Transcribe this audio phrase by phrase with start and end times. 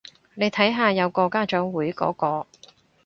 [0.33, 2.47] 你睇下有個家長會嗰個